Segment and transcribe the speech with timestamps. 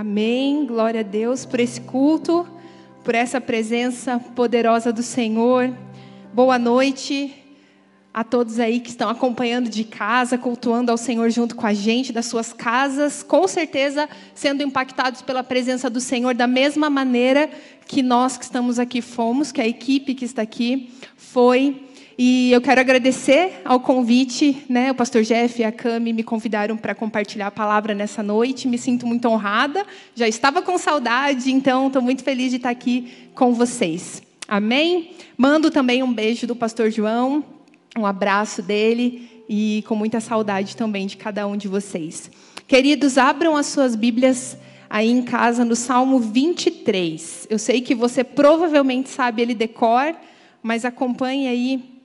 [0.00, 0.64] Amém.
[0.64, 2.46] Glória a Deus por esse culto,
[3.02, 5.74] por essa presença poderosa do Senhor.
[6.32, 7.34] Boa noite
[8.14, 12.12] a todos aí que estão acompanhando de casa, cultuando ao Senhor junto com a gente,
[12.12, 17.50] das suas casas, com certeza sendo impactados pela presença do Senhor da mesma maneira
[17.84, 21.87] que nós que estamos aqui fomos, que a equipe que está aqui foi.
[22.20, 24.90] E eu quero agradecer ao convite, né?
[24.90, 28.66] O pastor Jeff e a Cami me convidaram para compartilhar a palavra nessa noite.
[28.66, 29.86] Me sinto muito honrada.
[30.16, 34.20] Já estava com saudade, então estou muito feliz de estar aqui com vocês.
[34.48, 35.12] Amém?
[35.36, 37.44] Mando também um beijo do pastor João,
[37.96, 42.32] um abraço dele e com muita saudade também de cada um de vocês.
[42.66, 44.58] Queridos, abram as suas Bíblias
[44.90, 47.46] aí em casa no Salmo 23.
[47.48, 50.16] Eu sei que você provavelmente sabe ele decor,
[50.60, 51.97] mas acompanhe aí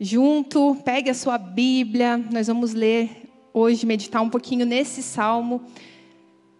[0.00, 3.10] junto, pegue a sua Bíblia, nós vamos ler
[3.52, 5.62] hoje, meditar um pouquinho nesse salmo.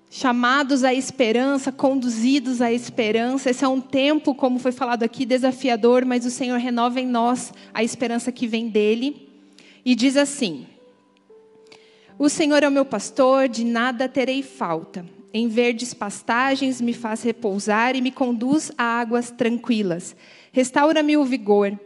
[0.08, 3.50] Chamados à esperança, conduzidos à esperança.
[3.50, 7.52] Esse é um tempo, como foi falado aqui, desafiador, mas o Senhor renova em nós
[7.72, 9.28] a esperança que vem dele.
[9.84, 10.68] E diz assim:
[12.16, 15.04] O Senhor é o meu pastor, de nada terei falta.
[15.32, 20.14] Em verdes pastagens me faz repousar e me conduz a águas tranquilas.
[20.52, 21.76] Restaura-me o vigor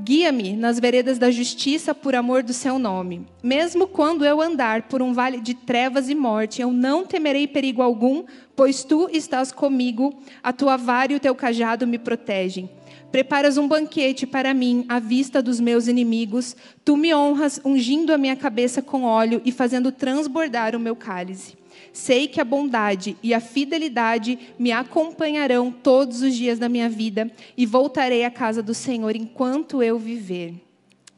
[0.00, 3.26] Guia-me nas veredas da justiça por amor do seu nome.
[3.42, 7.82] Mesmo quando eu andar por um vale de trevas e morte, eu não temerei perigo
[7.82, 8.24] algum,
[8.56, 12.70] pois tu estás comigo, a tua vara e o teu cajado me protegem.
[13.10, 16.56] Preparas um banquete para mim à vista dos meus inimigos.
[16.82, 21.61] Tu me honras, ungindo a minha cabeça com óleo e fazendo transbordar o meu cálice.
[21.92, 27.30] Sei que a bondade e a fidelidade me acompanharão todos os dias da minha vida
[27.56, 30.54] e voltarei à casa do Senhor enquanto eu viver.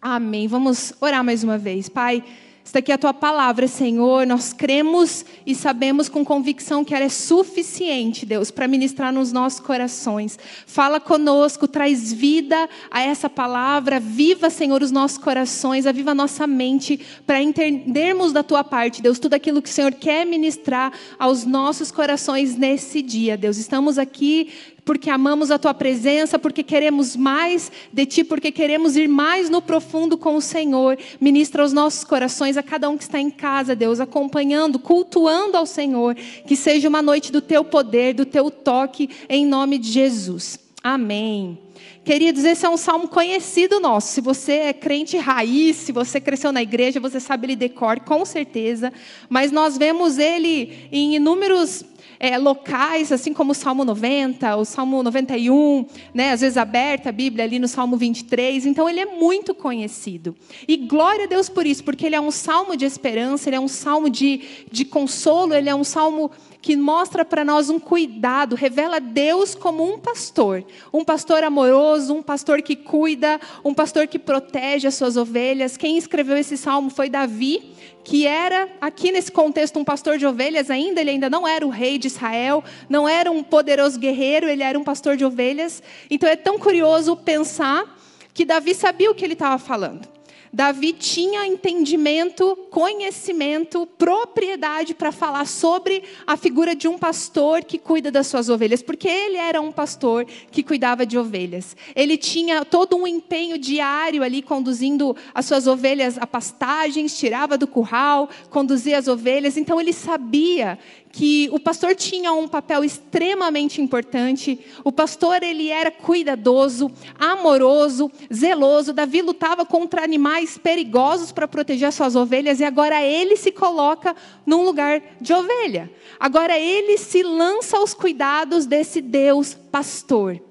[0.03, 0.47] Amém.
[0.49, 1.89] Vamos orar mais uma vez.
[1.89, 2.23] Pai,
[2.65, 4.27] Está aqui a tua palavra, Senhor.
[4.27, 9.61] Nós cremos e sabemos com convicção que ela é suficiente, Deus, para ministrar nos nossos
[9.61, 10.39] corações.
[10.67, 14.01] Fala conosco, traz vida a essa palavra.
[14.01, 19.19] Viva, Senhor, os nossos corações, aviva a nossa mente para entendermos da tua parte, Deus,
[19.19, 23.59] tudo aquilo que o Senhor quer ministrar aos nossos corações nesse dia, Deus.
[23.59, 24.51] Estamos aqui
[24.85, 29.63] porque amamos a tua presença, porque queremos mais de ti, porque queremos ir mais no
[29.63, 30.99] profundo com o Senhor.
[31.21, 35.65] Ministra aos nossos corações, a cada um que está em casa, Deus, acompanhando, cultuando ao
[35.65, 36.15] Senhor.
[36.15, 40.59] Que seja uma noite do teu poder, do teu toque, em nome de Jesus.
[40.83, 41.59] Amém.
[42.05, 44.13] Queridos, esse é um salmo conhecido nosso.
[44.13, 48.27] Se você é crente raiz, se você cresceu na igreja, você sabe ele decor, com
[48.27, 48.93] certeza.
[49.31, 51.83] Mas nós vemos ele em inúmeros
[52.25, 57.13] é, locais, assim como o Salmo 90, o Salmo 91, né, às vezes aberta a
[57.13, 58.65] Bíblia ali no Salmo 23.
[58.65, 60.35] Então, ele é muito conhecido.
[60.67, 63.61] E glória a Deus por isso, porque ele é um salmo de esperança, ele é
[63.61, 64.41] um salmo de,
[64.73, 66.31] de consolo, ele é um salmo
[66.63, 72.23] que mostra para nós um cuidado, revela Deus como um pastor, um pastor amoroso, um
[72.23, 75.77] pastor que cuida, um pastor que protege as suas ovelhas.
[75.77, 77.74] Quem escreveu esse salmo foi Davi,
[78.05, 81.71] que era aqui nesse contexto um pastor de ovelhas ainda, ele ainda não era o
[81.71, 85.83] rei de Israel, não era um poderoso guerreiro, ele era um pastor de ovelhas.
[86.11, 87.99] Então é tão curioso pensar
[88.35, 90.14] que Davi sabia o que ele estava falando.
[90.55, 98.09] Davi tinha entendimento, conhecimento, propriedade para falar sobre a figura de um pastor que cuida
[98.09, 101.77] das suas ovelhas, porque ele era um pastor que cuidava de ovelhas.
[101.97, 107.67] Ele tinha todo um empenho diário ali conduzindo as suas ovelhas a pastagens, tirava do
[107.67, 110.79] curral, conduzia as ovelhas, então ele sabia
[111.15, 114.59] que o pastor tinha um papel extremamente importante.
[114.83, 118.93] O pastor ele era cuidadoso, amoroso, zeloso.
[118.93, 124.17] Davi lutava contra animais perigosos para proteger as suas ovelhas e agora ele se coloca
[124.45, 125.89] num lugar de ovelha.
[126.19, 130.43] Agora ele se lança aos cuidados desse Deus pastor.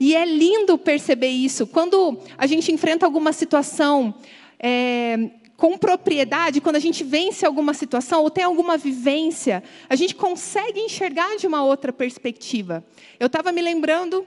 [0.00, 1.64] E é lindo perceber isso.
[1.64, 4.12] Quando a gente enfrenta alguma situação
[4.58, 5.30] é,
[5.62, 10.80] com propriedade, quando a gente vence alguma situação ou tem alguma vivência, a gente consegue
[10.80, 12.84] enxergar de uma outra perspectiva.
[13.20, 14.26] Eu estava me lembrando,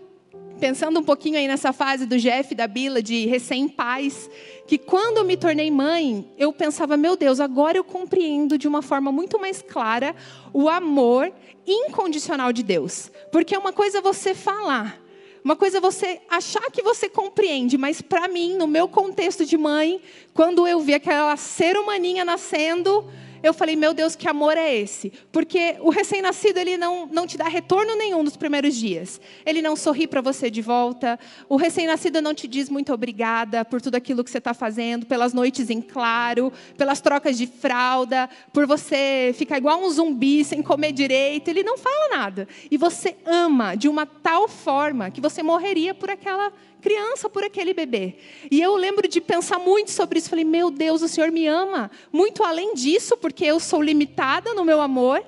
[0.61, 4.29] pensando um pouquinho aí nessa fase do Jeff e da Bila, de recém-pais,
[4.65, 8.81] que quando eu me tornei mãe, eu pensava, meu Deus, agora eu compreendo de uma
[8.81, 10.15] forma muito mais clara
[10.53, 11.33] o amor
[11.67, 13.11] incondicional de Deus.
[13.29, 15.04] Porque é uma coisa você falar,
[15.45, 19.55] uma coisa é você achar que você compreende, mas para mim, no meu contexto de
[19.55, 20.01] mãe,
[20.33, 23.05] quando eu vi aquela ser humaninha nascendo,
[23.45, 25.11] eu falei, meu Deus, que amor é esse?
[25.31, 29.21] Porque o recém-nascido, ele não, não te dá retorno nenhum nos primeiros dias.
[29.45, 31.19] Ele não sorri para você de volta.
[31.47, 35.33] O recém-nascido não te diz muito obrigada por tudo aquilo que você está fazendo, pelas
[35.33, 40.91] noites em claro, pelas trocas de fralda, por você ficar igual um zumbi sem comer
[40.91, 41.47] direito.
[41.47, 42.47] Ele não fala nada.
[42.71, 46.51] E você ama de uma tal forma que você morreria por aquela
[46.85, 48.13] criança por aquele bebê.
[48.51, 50.29] E eu lembro de pensar muito sobre isso.
[50.29, 54.63] Falei, meu Deus, o Senhor me ama muito além disso, porque eu sou limitada no
[54.63, 55.23] meu amor.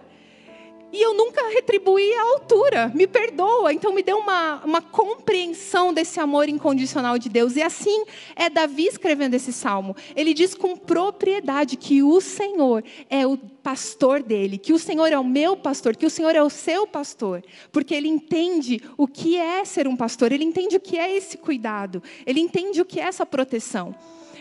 [0.92, 3.74] E eu nunca retribuí a altura, me perdoa.
[3.74, 7.58] Então me deu uma, uma compreensão desse amor incondicional de Deus.
[7.58, 8.06] E assim
[8.36, 9.96] é Davi escrevendo esse salmo.
[10.16, 15.20] Ele diz com propriedade que o Senhor é o pastor dele, que o Senhor é
[15.20, 17.44] o meu pastor, que o Senhor é o seu pastor.
[17.70, 21.38] Porque ele entende o que é ser um pastor, ele entende o que é esse
[21.38, 23.94] cuidado, ele entende o que é essa proteção.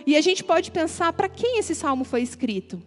[0.06, 2.80] E a gente pode pensar para quem esse salmo foi escrito.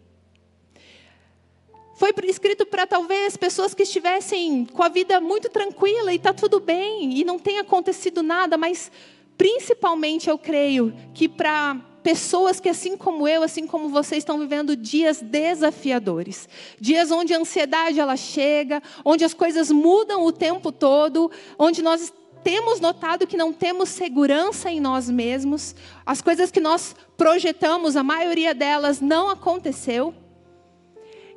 [2.00, 6.58] Foi escrito para talvez pessoas que estivessem com a vida muito tranquila e está tudo
[6.58, 8.90] bem e não tem acontecido nada, mas
[9.38, 14.78] principalmente eu creio que para pessoas que, assim como eu, assim como vocês, estão vivendo
[14.78, 16.48] dias desafiadores,
[16.80, 22.14] dias onde a ansiedade ela chega, onde as coisas mudam o tempo todo, onde nós
[22.46, 25.76] temos notado que não temos segurança em nós mesmos,
[26.06, 30.16] as coisas que nós projetamos, a maioria delas não aconteceu.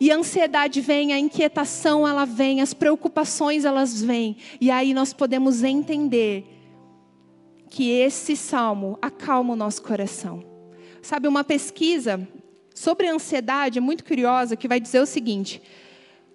[0.03, 4.37] E a ansiedade vem, a inquietação ela vem, as preocupações elas vêm.
[4.61, 6.45] E aí nós podemos entender
[7.71, 10.43] que esse salmo acalma o nosso coração.
[11.01, 12.29] Sabe, uma pesquisa
[12.75, 15.63] sobre ansiedade é muito curiosa que vai dizer o seguinte: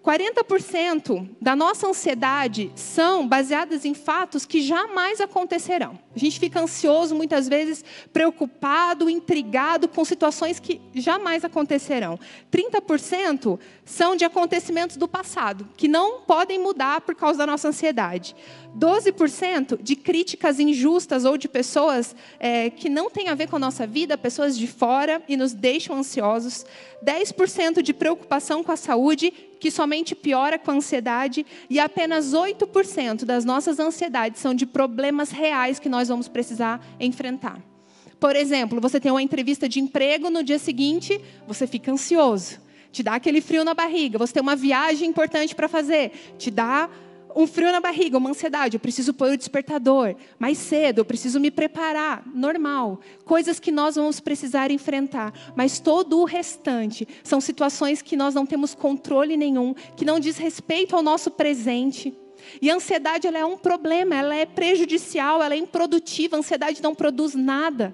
[0.07, 5.99] 40% da nossa ansiedade são baseadas em fatos que jamais acontecerão.
[6.15, 7.83] A gente fica ansioso, muitas vezes
[8.13, 12.17] preocupado, intrigado com situações que jamais acontecerão.
[12.49, 18.33] 30% são de acontecimentos do passado, que não podem mudar por causa da nossa ansiedade.
[18.79, 23.59] 12% de críticas injustas ou de pessoas é, que não têm a ver com a
[23.59, 26.65] nossa vida, pessoas de fora e nos deixam ansiosos.
[27.03, 33.25] 10% de preocupação com a saúde que somente piora com a ansiedade, e apenas 8%
[33.25, 37.59] das nossas ansiedades são de problemas reais que nós vamos precisar enfrentar.
[38.19, 42.59] Por exemplo, você tem uma entrevista de emprego, no dia seguinte, você fica ansioso,
[42.91, 46.89] te dá aquele frio na barriga, você tem uma viagem importante para fazer, te dá
[47.37, 51.39] um frio na barriga, uma ansiedade, eu preciso pôr o despertador mais cedo, eu preciso
[51.39, 52.99] me preparar, normal.
[53.23, 58.43] Coisas que nós vamos precisar enfrentar, mas todo o restante são situações que nós não
[58.43, 62.11] temos controle nenhum, que não diz respeito ao nosso presente.
[62.59, 66.81] E a ansiedade ela é um problema, ela é prejudicial, ela é improdutiva, a ansiedade
[66.81, 67.93] não produz nada.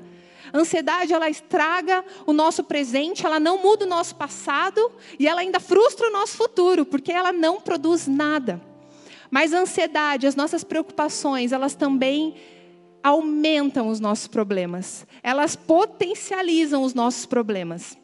[0.53, 5.41] A ansiedade, ela estraga o nosso presente, ela não muda o nosso passado e ela
[5.41, 8.71] ainda frustra o nosso futuro, porque ela não produz nada.
[9.33, 12.35] Mas a ansiedade, as nossas preocupações, elas também
[13.01, 15.07] aumentam os nossos problemas.
[15.24, 17.97] Elas potencializam os nossos problemas.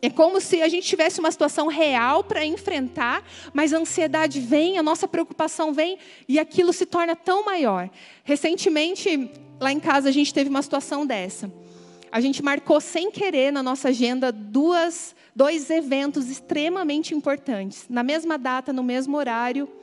[0.00, 4.78] É como se a gente tivesse uma situação real para enfrentar, mas a ansiedade vem,
[4.78, 7.90] a nossa preocupação vem e aquilo se torna tão maior.
[8.22, 9.28] Recentemente,
[9.60, 11.52] lá em casa, a gente teve uma situação dessa.
[12.12, 18.38] A gente marcou sem querer na nossa agenda duas, dois eventos extremamente importantes, na mesma
[18.38, 19.79] data, no mesmo horário.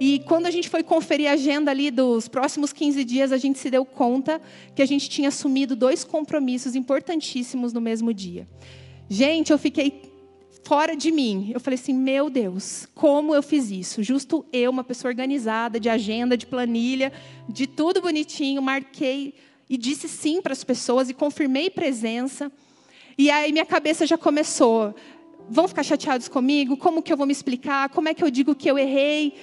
[0.00, 3.58] E quando a gente foi conferir a agenda ali dos próximos 15 dias, a gente
[3.58, 4.40] se deu conta
[4.74, 8.46] que a gente tinha assumido dois compromissos importantíssimos no mesmo dia.
[9.08, 10.12] Gente, eu fiquei
[10.64, 11.50] fora de mim.
[11.52, 14.02] Eu falei assim: meu Deus, como eu fiz isso?
[14.02, 17.12] Justo eu, uma pessoa organizada, de agenda, de planilha,
[17.48, 19.34] de tudo bonitinho, marquei
[19.68, 22.50] e disse sim para as pessoas e confirmei presença.
[23.16, 24.94] E aí minha cabeça já começou.
[25.48, 26.76] Vão ficar chateados comigo?
[26.76, 27.88] Como que eu vou me explicar?
[27.90, 29.34] Como é que eu digo que eu errei?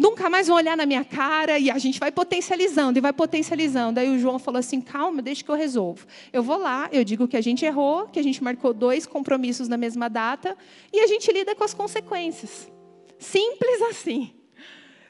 [0.00, 4.00] Nunca mais vão olhar na minha cara, e a gente vai potencializando e vai potencializando.
[4.00, 6.06] Aí o João falou assim: calma, deixa que eu resolvo.
[6.32, 9.68] Eu vou lá, eu digo que a gente errou, que a gente marcou dois compromissos
[9.68, 10.56] na mesma data,
[10.90, 12.72] e a gente lida com as consequências.
[13.18, 14.32] Simples assim.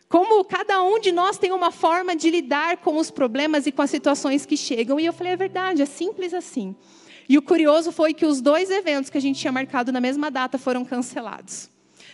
[0.08, 3.82] Como cada um de nós tem uma forma de lidar com os problemas e com
[3.82, 4.98] as situações que chegam.
[4.98, 6.74] E eu falei: é verdade, é simples assim.
[7.28, 10.32] E o curioso foi que os dois eventos que a gente tinha marcado na mesma
[10.32, 11.70] data foram cancelados.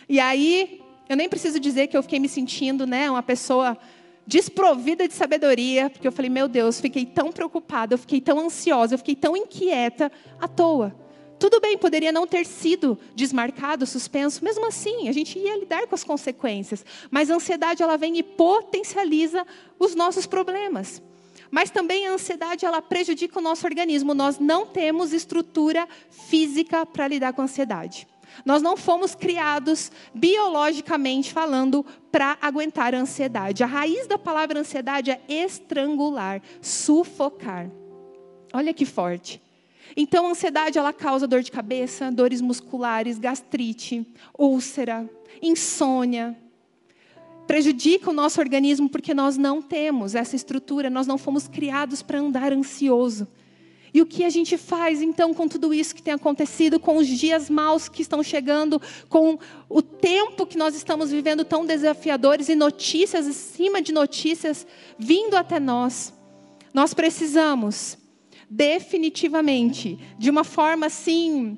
[0.07, 3.77] E aí eu nem preciso dizer que eu fiquei me sentindo, né, uma pessoa
[4.25, 8.93] desprovida de sabedoria, porque eu falei, meu Deus, fiquei tão preocupada, eu fiquei tão ansiosa,
[8.93, 10.93] eu fiquei tão inquieta à toa.
[11.39, 15.95] Tudo bem, poderia não ter sido desmarcado, suspenso, mesmo assim, a gente ia lidar com
[15.95, 16.83] as consequências.
[17.11, 19.45] Mas a ansiedade ela vem e potencializa
[19.79, 21.01] os nossos problemas.
[21.51, 24.13] Mas também a ansiedade ela prejudica o nosso organismo.
[24.13, 28.07] Nós não temos estrutura física para lidar com a ansiedade.
[28.45, 33.63] Nós não fomos criados biologicamente falando para aguentar a ansiedade.
[33.63, 37.69] A raiz da palavra ansiedade é estrangular, sufocar.
[38.53, 39.41] Olha que forte.
[39.95, 44.05] Então, a ansiedade ela causa dor de cabeça, dores musculares, gastrite,
[44.37, 45.09] úlcera,
[45.41, 46.37] insônia.
[47.47, 52.19] Prejudica o nosso organismo porque nós não temos essa estrutura, nós não fomos criados para
[52.19, 53.27] andar ansioso.
[53.93, 57.07] E o que a gente faz então com tudo isso que tem acontecido, com os
[57.07, 59.39] dias maus que estão chegando, com
[59.69, 64.67] o tempo que nós estamos vivendo tão desafiadores e notícias cima de notícias
[64.97, 66.13] vindo até nós?
[66.73, 67.97] Nós precisamos
[68.49, 71.57] definitivamente, de uma forma assim,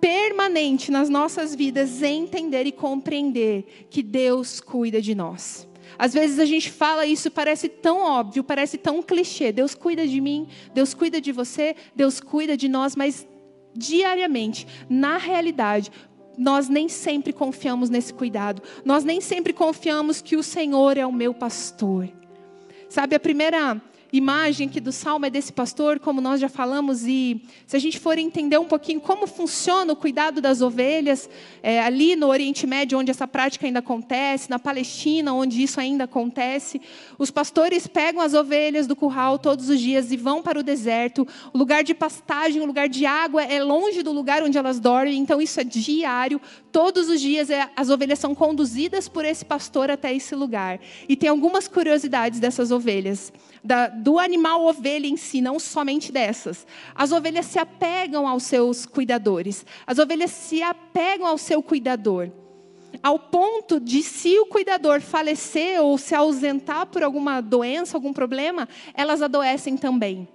[0.00, 5.67] permanente nas nossas vidas, entender e compreender que Deus cuida de nós.
[5.98, 9.50] Às vezes a gente fala isso, parece tão óbvio, parece tão clichê.
[9.50, 13.26] Deus cuida de mim, Deus cuida de você, Deus cuida de nós, mas
[13.74, 15.90] diariamente, na realidade,
[16.38, 18.62] nós nem sempre confiamos nesse cuidado.
[18.84, 22.08] Nós nem sempre confiamos que o Senhor é o meu pastor.
[22.88, 27.42] Sabe, a primeira imagem aqui do salmo é desse pastor, como nós já falamos, e
[27.66, 31.28] se a gente for entender um pouquinho como funciona o cuidado das ovelhas,
[31.62, 36.04] é, ali no Oriente Médio, onde essa prática ainda acontece, na Palestina, onde isso ainda
[36.04, 36.80] acontece,
[37.18, 41.26] os pastores pegam as ovelhas do curral todos os dias e vão para o deserto.
[41.52, 45.18] O lugar de pastagem, o lugar de água é longe do lugar onde elas dormem,
[45.18, 46.40] então isso é diário.
[46.70, 50.78] Todos os dias é, as ovelhas são conduzidas por esse pastor até esse lugar.
[51.08, 53.32] E tem algumas curiosidades dessas ovelhas
[53.64, 56.66] da, do animal ovelha em si, não somente dessas.
[56.94, 59.64] As ovelhas se apegam aos seus cuidadores.
[59.86, 62.30] As ovelhas se apegam ao seu cuidador.
[63.02, 68.68] Ao ponto de, se o cuidador falecer ou se ausentar por alguma doença, algum problema,
[68.94, 70.28] elas adoecem também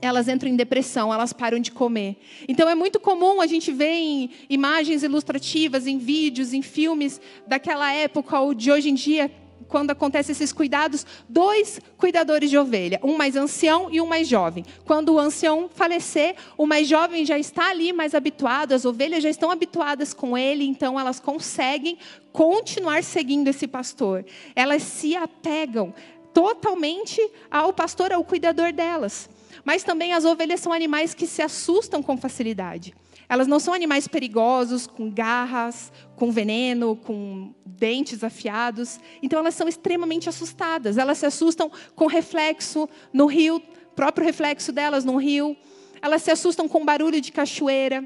[0.00, 2.16] elas entram em depressão, elas param de comer.
[2.48, 7.92] Então é muito comum a gente ver em imagens ilustrativas, em vídeos, em filmes daquela
[7.92, 9.30] época ou de hoje em dia,
[9.68, 14.64] quando acontecem esses cuidados, dois cuidadores de ovelha, um mais ancião e um mais jovem.
[14.84, 19.30] Quando o ancião falecer, o mais jovem já está ali mais habituado, as ovelhas já
[19.30, 21.98] estão habituadas com ele, então elas conseguem
[22.32, 24.24] continuar seguindo esse pastor.
[24.54, 25.92] Elas se apegam
[26.32, 29.28] totalmente ao pastor, ao cuidador delas.
[29.66, 32.94] Mas também as ovelhas são animais que se assustam com facilidade.
[33.28, 39.00] Elas não são animais perigosos, com garras, com veneno, com dentes afiados.
[39.20, 40.96] Então elas são extremamente assustadas.
[40.96, 43.60] Elas se assustam com reflexo no rio,
[43.96, 45.56] próprio reflexo delas no rio.
[46.00, 48.04] Elas se assustam com barulho de cachoeira.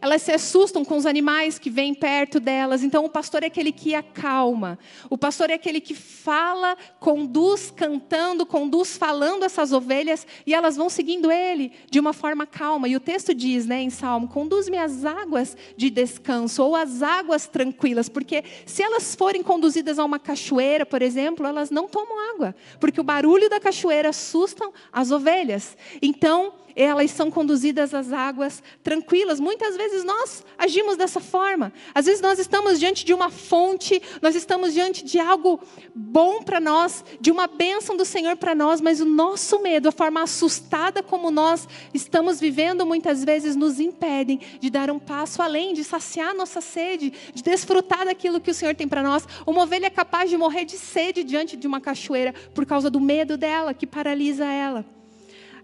[0.00, 2.82] Elas se assustam com os animais que vêm perto delas.
[2.82, 4.78] Então, o pastor é aquele que acalma.
[5.08, 10.88] O pastor é aquele que fala, conduz cantando, conduz falando essas ovelhas e elas vão
[10.88, 12.88] seguindo ele de uma forma calma.
[12.88, 17.46] E o texto diz, né, em Salmo: conduz-me às águas de descanso ou às águas
[17.46, 22.54] tranquilas, porque se elas forem conduzidas a uma cachoeira, por exemplo, elas não tomam água,
[22.80, 25.76] porque o barulho da cachoeira assusta as ovelhas.
[26.00, 29.40] Então, elas são conduzidas às águas tranquilas.
[29.40, 31.72] Muitas vezes nós agimos dessa forma.
[31.94, 35.58] Às vezes nós estamos diante de uma fonte, nós estamos diante de algo
[35.94, 39.92] bom para nós, de uma bênção do Senhor para nós, mas o nosso medo, a
[39.92, 45.72] forma assustada como nós estamos vivendo, muitas vezes nos impedem de dar um passo além,
[45.72, 49.26] de saciar nossa sede, de desfrutar daquilo que o Senhor tem para nós.
[49.46, 53.00] Uma ovelha é capaz de morrer de sede diante de uma cachoeira por causa do
[53.00, 54.95] medo dela, que paralisa ela.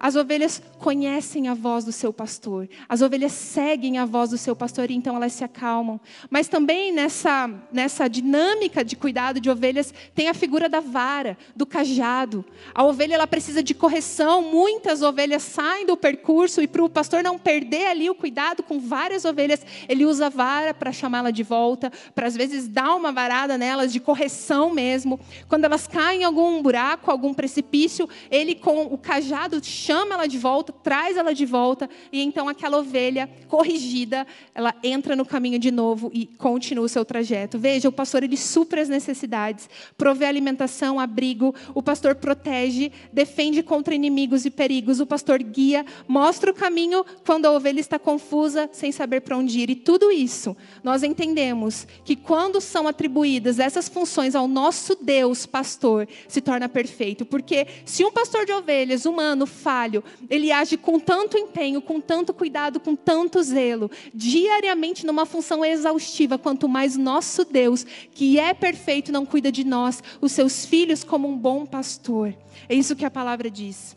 [0.03, 2.69] As ovelhas conhecem a voz do seu pastor.
[2.89, 6.01] As ovelhas seguem a voz do seu pastor e então elas se acalmam.
[6.29, 11.65] Mas também nessa, nessa dinâmica de cuidado de ovelhas tem a figura da vara, do
[11.65, 12.45] cajado.
[12.75, 14.43] A ovelha ela precisa de correção.
[14.43, 18.81] Muitas ovelhas saem do percurso e para o pastor não perder ali o cuidado com
[18.81, 23.13] várias ovelhas, ele usa a vara para chamá-la de volta, para às vezes dar uma
[23.13, 25.21] varada nelas de correção mesmo.
[25.49, 30.27] Quando elas caem em algum buraco, algum precipício, ele com o cajado chama chama ela
[30.27, 35.59] de volta, traz ela de volta, e então aquela ovelha corrigida, ela entra no caminho
[35.59, 37.59] de novo e continua o seu trajeto.
[37.59, 39.69] Veja, o pastor ele supre as necessidades,
[39.99, 46.51] provê alimentação, abrigo, o pastor protege, defende contra inimigos e perigos, o pastor guia, mostra
[46.51, 49.69] o caminho quando a ovelha está confusa, sem saber para onde ir.
[49.69, 56.09] E tudo isso, nós entendemos que quando são atribuídas essas funções ao nosso Deus, pastor,
[56.27, 60.99] se torna perfeito, porque se um pastor de ovelhas humano faz trabalho, ele age com
[60.99, 67.45] tanto empenho, com tanto cuidado, com tanto zelo, diariamente numa função exaustiva, quanto mais nosso
[67.45, 72.35] Deus, que é perfeito, não cuida de nós, os seus filhos, como um bom pastor.
[72.69, 73.97] É isso que a palavra diz.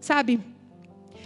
[0.00, 0.40] Sabe?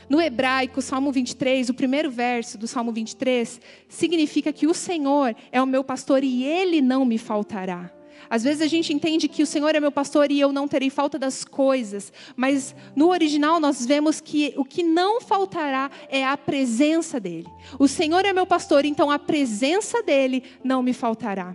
[0.09, 5.63] No hebraico, Salmo 23, o primeiro verso do Salmo 23, significa que o Senhor é
[5.63, 7.91] o meu pastor e ele não me faltará.
[8.29, 10.91] Às vezes a gente entende que o Senhor é meu pastor e eu não terei
[10.91, 16.37] falta das coisas, mas no original nós vemos que o que não faltará é a
[16.37, 17.49] presença dele.
[17.79, 21.55] O Senhor é meu pastor, então a presença dele não me faltará.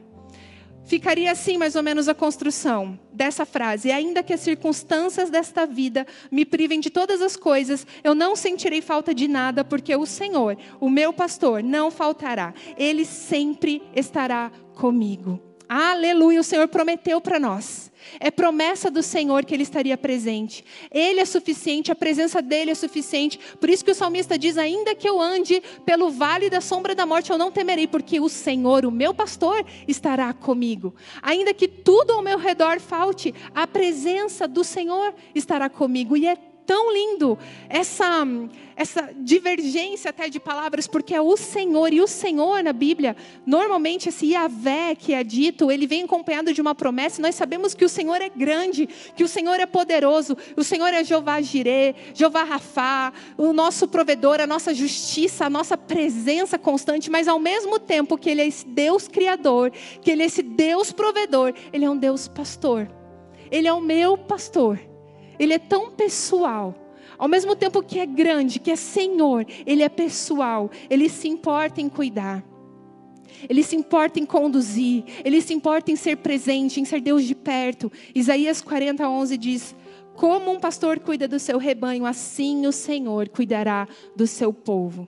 [0.89, 6.07] Ficaria assim mais ou menos a construção dessa frase: ainda que as circunstâncias desta vida
[6.31, 10.57] me privem de todas as coisas, eu não sentirei falta de nada, porque o Senhor,
[10.79, 12.55] o meu pastor, não faltará.
[12.75, 15.48] Ele sempre estará comigo.
[15.71, 17.91] Aleluia, o Senhor prometeu para nós.
[18.19, 20.65] É promessa do Senhor que Ele estaria presente.
[20.89, 23.39] Ele é suficiente, a presença dEle é suficiente.
[23.59, 27.05] Por isso que o salmista diz: Ainda que eu ande pelo vale da sombra da
[27.05, 30.95] morte, eu não temerei, porque o Senhor, o meu pastor, estará comigo.
[31.21, 36.17] Ainda que tudo ao meu redor falte, a presença do Senhor estará comigo.
[36.17, 36.35] E é
[36.69, 37.35] tão lindo
[37.67, 38.27] essa,
[38.75, 44.09] essa divergência até de palavras, porque é o Senhor, e o Senhor na Bíblia, normalmente
[44.09, 47.83] esse Yahvé que é dito, ele vem acompanhado de uma promessa, e nós sabemos que
[47.83, 52.43] o Senhor é grande, que o Senhor é poderoso, o Senhor é Jeová Jireh, Jeová
[52.43, 58.15] Rafá, o nosso provedor, a nossa justiça, a nossa presença constante, mas ao mesmo tempo
[58.15, 61.97] que Ele é esse Deus criador, que Ele é esse Deus provedor, Ele é um
[61.97, 62.88] Deus pastor.
[63.49, 64.79] Ele é o meu pastor
[65.39, 66.75] ele é tão pessoal.
[67.17, 70.72] Ao mesmo tempo que é grande, que é Senhor, Ele é pessoal.
[70.89, 72.41] Ele se importa em cuidar.
[73.50, 75.03] Ele se importa em conduzir.
[75.24, 77.91] Ele se importa em ser presente, em ser Deus de perto.
[78.15, 79.75] Isaías 40, 11 diz:
[80.15, 85.05] Como um pastor cuida do seu rebanho, assim o Senhor cuidará do seu povo.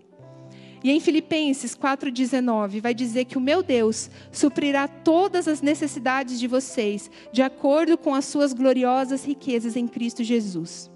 [0.84, 6.48] E em Filipenses 4,19 vai dizer que o meu Deus suprirá todas as necessidades de
[6.48, 10.90] vocês, de acordo com as suas gloriosas riquezas em Cristo Jesus.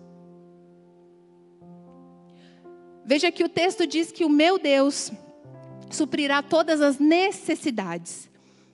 [3.05, 5.11] Veja que o texto diz que o meu Deus
[5.91, 8.27] suprirá todas as necessidades.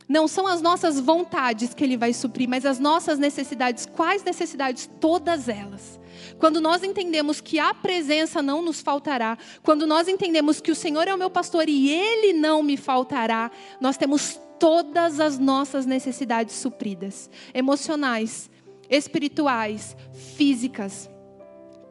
[0.08, 3.86] Não são as nossas vontades que Ele vai suprir, mas as nossas necessidades.
[3.86, 4.89] Quais necessidades?
[5.00, 6.00] Todas elas.
[6.41, 11.07] Quando nós entendemos que a presença não nos faltará, quando nós entendemos que o Senhor
[11.07, 16.55] é o meu pastor e Ele não me faltará, nós temos todas as nossas necessidades
[16.55, 18.50] supridas emocionais,
[18.89, 19.95] espirituais,
[20.36, 21.08] físicas.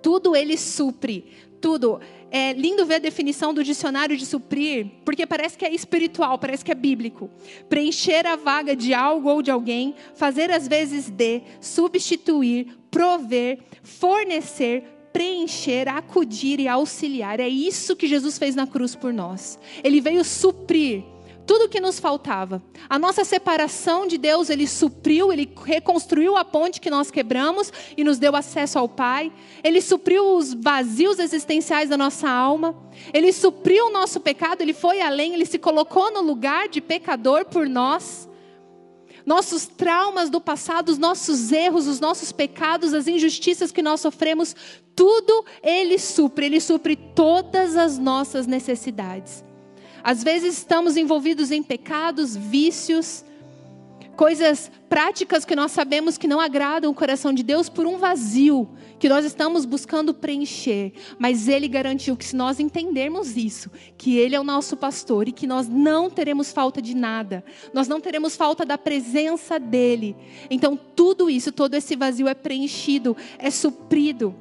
[0.03, 1.27] Tudo Ele supre,
[1.61, 2.01] tudo.
[2.29, 6.65] É lindo ver a definição do dicionário de suprir, porque parece que é espiritual, parece
[6.65, 7.31] que é bíblico.
[7.69, 14.83] Preencher a vaga de algo ou de alguém, fazer as vezes de, substituir, prover, fornecer,
[15.13, 17.41] preencher, acudir e auxiliar.
[17.41, 19.59] É isso que Jesus fez na cruz por nós.
[19.83, 21.05] Ele veio suprir
[21.51, 22.63] tudo o que nos faltava.
[22.89, 28.05] A nossa separação de Deus, Ele supriu, Ele reconstruiu a ponte que nós quebramos e
[28.05, 29.33] nos deu acesso ao Pai.
[29.65, 32.77] Ele supriu os vazios existenciais da nossa alma.
[33.13, 37.45] Ele supriu o nosso pecado, Ele foi além, Ele se colocou no lugar de pecador
[37.45, 38.30] por nós.
[39.25, 44.55] Nossos traumas do passado, os nossos erros, os nossos pecados, as injustiças que nós sofremos,
[44.95, 49.45] tudo Ele supre, Ele supre todas as nossas necessidades.
[50.03, 53.25] Às vezes estamos envolvidos em pecados, vícios,
[54.21, 58.69] coisas práticas que nós sabemos que não agradam o coração de Deus por um vazio
[58.99, 60.93] que nós estamos buscando preencher.
[61.19, 65.33] Mas Ele garantiu que se nós entendermos isso, que Ele é o nosso pastor e
[65.33, 70.15] que nós não teremos falta de nada, nós não teremos falta da presença dEle.
[70.51, 74.37] Então tudo isso, todo esse vazio é preenchido, é suprido.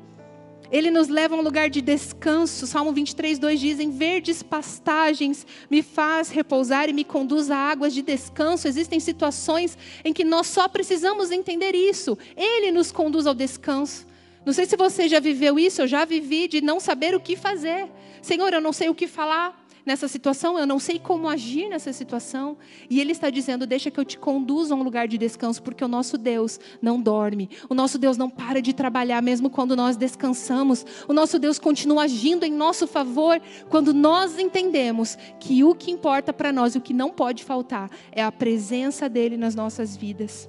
[0.72, 2.68] Ele nos leva a um lugar de descanso.
[2.68, 7.94] Salmo 23, 2 diz: Em verdes pastagens me faz repousar e me conduz a águas
[7.94, 8.68] de descanso.
[8.68, 12.18] Existem situações em que nós só precisamos entender isso.
[12.38, 14.08] Ele nos conduz ao descanso.
[14.46, 17.36] Não sei se você já viveu isso, eu já vivi de não saber o que
[17.36, 17.88] fazer.
[18.22, 21.92] Senhor, eu não sei o que falar nessa situação, eu não sei como agir nessa
[21.94, 22.58] situação.
[22.90, 25.84] E Ele está dizendo: deixa que eu te conduza a um lugar de descanso, porque
[25.84, 29.98] o nosso Deus não dorme, o nosso Deus não para de trabalhar, mesmo quando nós
[29.98, 30.86] descansamos.
[31.08, 36.34] O nosso Deus continua agindo em nosso favor quando nós entendemos que o que importa
[36.34, 40.48] para nós o que não pode faltar é a presença dEle nas nossas vidas.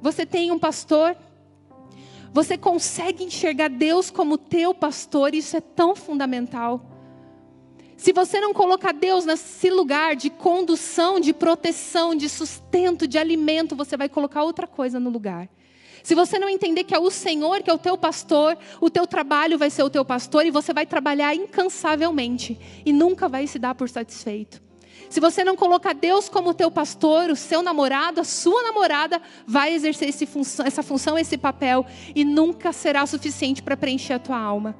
[0.00, 1.16] Você tem um pastor.
[2.34, 6.91] Você consegue enxergar Deus como teu pastor, isso é tão fundamental.
[8.02, 13.76] Se você não colocar Deus nesse lugar de condução, de proteção, de sustento, de alimento,
[13.76, 15.48] você vai colocar outra coisa no lugar.
[16.02, 19.06] Se você não entender que é o Senhor que é o teu pastor, o teu
[19.06, 23.56] trabalho vai ser o teu pastor e você vai trabalhar incansavelmente e nunca vai se
[23.56, 24.60] dar por satisfeito.
[25.08, 29.74] Se você não colocar Deus como teu pastor, o seu namorado, a sua namorada vai
[29.74, 31.86] exercer essa função, esse papel
[32.16, 34.74] e nunca será suficiente para preencher a tua alma.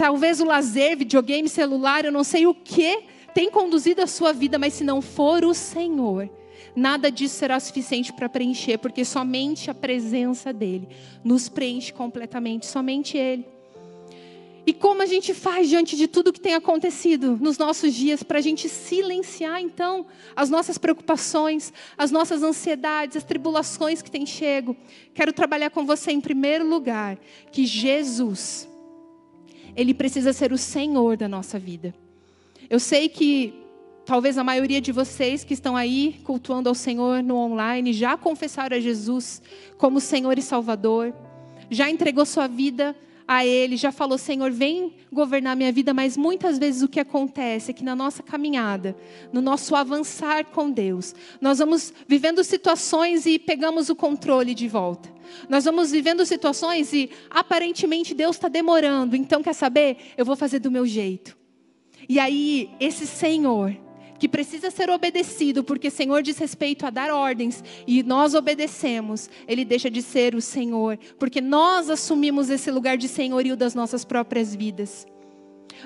[0.00, 3.02] Talvez o lazer, videogame, celular, eu não sei o que
[3.34, 6.26] tem conduzido a sua vida, mas se não for o Senhor,
[6.74, 10.88] nada disso será suficiente para preencher, porque somente a presença dEle
[11.22, 13.44] nos preenche completamente, somente Ele.
[14.66, 18.38] E como a gente faz diante de tudo que tem acontecido nos nossos dias para
[18.38, 24.74] a gente silenciar então as nossas preocupações, as nossas ansiedades, as tribulações que têm chego?
[25.12, 27.18] Quero trabalhar com você em primeiro lugar
[27.52, 28.69] que Jesus,
[29.80, 31.94] Ele precisa ser o Senhor da nossa vida.
[32.68, 33.54] Eu sei que
[34.04, 38.76] talvez a maioria de vocês que estão aí cultuando ao Senhor no online já confessaram
[38.76, 39.40] a Jesus
[39.78, 41.14] como Senhor e Salvador,
[41.70, 42.94] já entregou sua vida
[43.32, 47.70] a Ele, já falou: Senhor, vem governar minha vida, mas muitas vezes o que acontece
[47.70, 48.96] é que na nossa caminhada,
[49.32, 55.08] no nosso avançar com Deus, nós vamos vivendo situações e pegamos o controle de volta.
[55.48, 59.98] Nós vamos vivendo situações e aparentemente Deus está demorando, então quer saber?
[60.16, 61.38] Eu vou fazer do meu jeito.
[62.08, 63.76] E aí, esse Senhor,
[64.20, 69.64] que precisa ser obedecido, porque Senhor diz respeito a dar ordens e nós obedecemos, ele
[69.64, 74.54] deixa de ser o Senhor, porque nós assumimos esse lugar de senhorio das nossas próprias
[74.54, 75.06] vidas.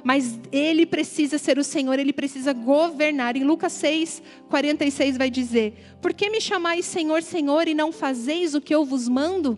[0.03, 3.37] Mas ele precisa ser o Senhor, ele precisa governar.
[3.37, 8.55] Em Lucas 6, 46 vai dizer: Por que me chamais Senhor, Senhor, e não fazeis
[8.55, 9.57] o que eu vos mando?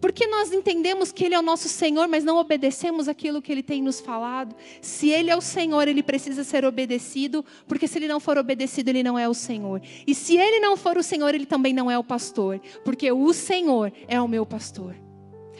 [0.00, 3.62] Porque nós entendemos que Ele é o nosso Senhor, mas não obedecemos aquilo que Ele
[3.62, 4.54] tem nos falado.
[4.80, 8.90] Se Ele é o Senhor, Ele precisa ser obedecido, porque se Ele não for obedecido,
[8.90, 9.82] Ele não é o Senhor.
[10.06, 13.32] E se Ele não for o Senhor, Ele também não é o pastor, porque o
[13.32, 15.07] Senhor é o meu pastor.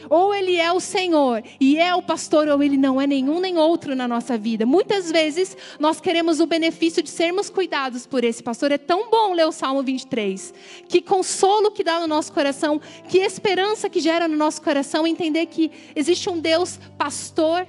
[0.09, 3.57] Ou ele é o Senhor e é o pastor, ou ele não é nenhum nem
[3.57, 4.65] outro na nossa vida.
[4.65, 8.71] Muitas vezes nós queremos o benefício de sermos cuidados por esse pastor.
[8.71, 10.53] É tão bom ler o Salmo 23.
[10.87, 15.47] Que consolo que dá no nosso coração, que esperança que gera no nosso coração entender
[15.47, 17.65] que existe um Deus pastor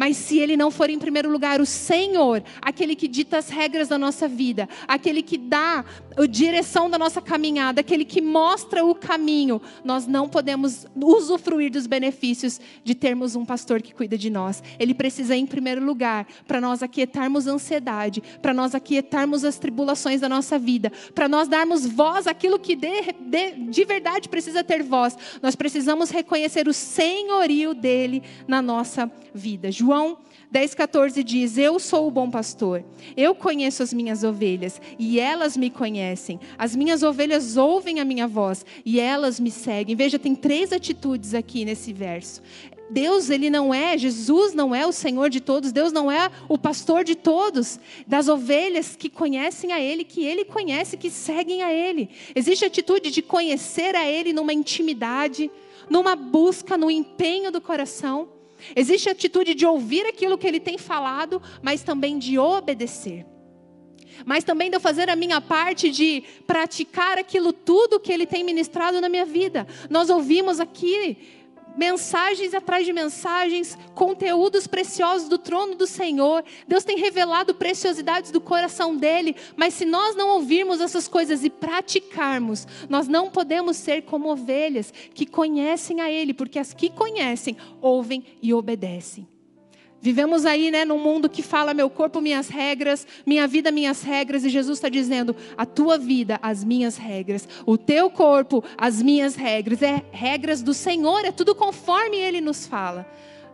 [0.00, 3.86] mas se ele não for em primeiro lugar o Senhor, aquele que dita as regras
[3.86, 5.84] da nossa vida, aquele que dá
[6.20, 11.86] a direção da nossa caminhada, aquele que mostra o caminho, nós não podemos usufruir dos
[11.86, 14.62] benefícios de termos um pastor que cuida de nós.
[14.78, 20.20] Ele precisa em primeiro lugar para nós aquietarmos a ansiedade, para nós aquietarmos as tribulações
[20.20, 24.82] da nossa vida, para nós darmos voz àquilo que de, de, de verdade precisa ter
[24.82, 25.16] voz.
[25.42, 29.70] Nós precisamos reconhecer o senhorio dele na nossa vida.
[29.70, 30.18] João
[30.52, 32.84] João 10,14 diz: Eu sou o bom pastor,
[33.16, 36.40] eu conheço as minhas ovelhas e elas me conhecem.
[36.58, 39.94] As minhas ovelhas ouvem a minha voz e elas me seguem.
[39.94, 42.42] Veja, tem três atitudes aqui nesse verso.
[42.90, 46.58] Deus, ele não é, Jesus não é o Senhor de todos, Deus não é o
[46.58, 51.72] pastor de todos, das ovelhas que conhecem a Ele, que Ele conhece, que seguem a
[51.72, 52.10] Ele.
[52.34, 55.48] Existe a atitude de conhecer a Ele numa intimidade,
[55.88, 58.39] numa busca, no empenho do coração.
[58.74, 63.26] Existe a atitude de ouvir aquilo que ele tem falado, mas também de obedecer.
[64.24, 68.44] Mas também de eu fazer a minha parte de praticar aquilo tudo que ele tem
[68.44, 69.66] ministrado na minha vida.
[69.88, 71.39] Nós ouvimos aqui
[71.76, 76.44] mensagens atrás de mensagens, conteúdos preciosos do trono do Senhor.
[76.66, 81.50] Deus tem revelado preciosidades do coração dele, mas se nós não ouvirmos essas coisas e
[81.50, 87.56] praticarmos, nós não podemos ser como ovelhas que conhecem a ele, porque as que conhecem
[87.80, 89.26] ouvem e obedecem.
[90.02, 94.44] Vivemos aí, né, num mundo que fala meu corpo, minhas regras, minha vida, minhas regras,
[94.44, 99.34] e Jesus está dizendo: a tua vida, as minhas regras, o teu corpo, as minhas
[99.34, 103.06] regras, é regras do Senhor, é tudo conforme Ele nos fala.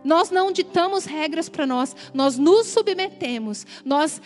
[0.04, 4.22] Nós não ditamos regras para nós, nós nos submetemos, nós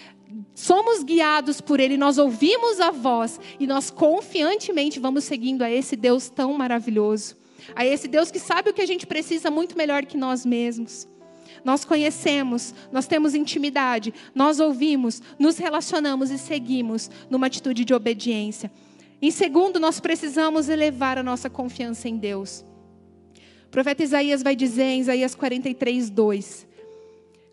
[0.54, 5.96] somos guiados por Ele, nós ouvimos a voz e nós confiantemente vamos seguindo a esse
[5.96, 7.34] Deus tão maravilhoso,
[7.74, 11.08] a esse Deus que sabe o que a gente precisa muito melhor que nós mesmos.
[11.64, 18.70] Nós conhecemos, nós temos intimidade, nós ouvimos, nos relacionamos e seguimos numa atitude de obediência.
[19.22, 22.64] Em segundo, nós precisamos elevar a nossa confiança em Deus.
[23.66, 26.66] O profeta Isaías vai dizer em Isaías 43, 2: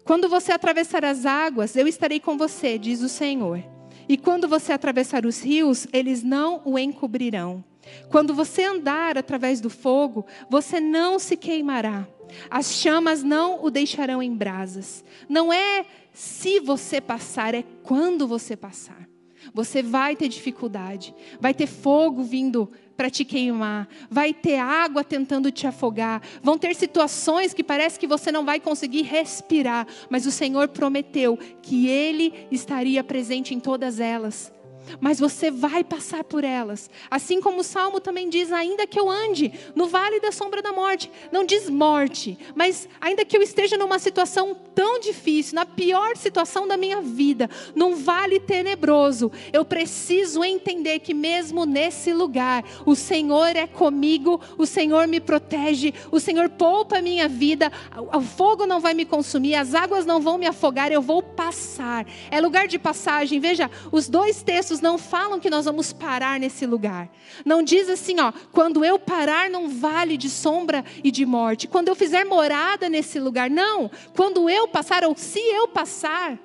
[0.03, 3.63] Quando você atravessar as águas, eu estarei com você, diz o Senhor.
[4.09, 7.63] E quando você atravessar os rios, eles não o encobrirão.
[8.09, 12.07] Quando você andar através do fogo, você não se queimará.
[12.49, 15.03] As chamas não o deixarão em brasas.
[15.27, 19.07] Não é se você passar, é quando você passar.
[19.53, 25.51] Você vai ter dificuldade, vai ter fogo vindo para te queimar, vai ter água tentando
[25.51, 30.31] te afogar, vão ter situações que parece que você não vai conseguir respirar, mas o
[30.31, 34.51] Senhor prometeu que Ele estaria presente em todas elas.
[34.99, 36.89] Mas você vai passar por elas.
[37.09, 40.71] Assim como o salmo também diz: ainda que eu ande no vale da sombra da
[40.71, 46.15] morte, não diz morte, mas ainda que eu esteja numa situação tão difícil, na pior
[46.15, 52.95] situação da minha vida, num vale tenebroso, eu preciso entender que mesmo nesse lugar, o
[52.95, 57.71] Senhor é comigo, o Senhor me protege, o Senhor poupa a minha vida,
[58.13, 62.05] o fogo não vai me consumir, as águas não vão me afogar, eu vou passar.
[62.29, 63.39] É lugar de passagem.
[63.39, 67.09] Veja, os dois textos não falam que nós vamos parar nesse lugar.
[67.45, 71.87] Não diz assim, ó, quando eu parar num vale de sombra e de morte, quando
[71.87, 73.49] eu fizer morada nesse lugar.
[73.49, 76.37] Não, quando eu passar ou se eu passar,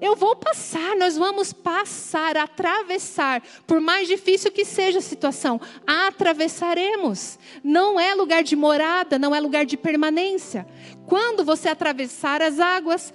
[0.00, 7.38] eu vou passar, nós vamos passar, atravessar, por mais difícil que seja a situação, atravessaremos.
[7.62, 10.66] Não é lugar de morada, não é lugar de permanência.
[11.06, 13.12] Quando você atravessar as águas,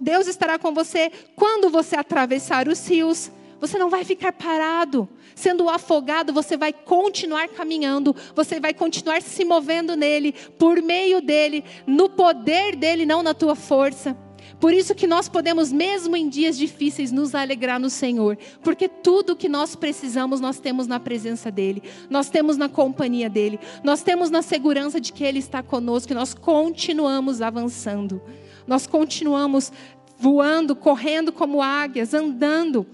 [0.00, 1.10] Deus estará com você.
[1.34, 5.08] Quando você atravessar os rios, você não vai ficar parado.
[5.34, 11.64] Sendo afogado, você vai continuar caminhando, você vai continuar se movendo nele, por meio dele,
[11.86, 14.16] no poder dele, não na tua força.
[14.58, 19.34] Por isso que nós podemos, mesmo em dias difíceis, nos alegrar no Senhor, porque tudo
[19.34, 24.30] que nós precisamos, nós temos na presença dEle, nós temos na companhia dEle, nós temos
[24.30, 28.20] na segurança de que Ele está conosco e nós continuamos avançando,
[28.66, 29.72] nós continuamos
[30.18, 32.86] voando, correndo como águias, andando.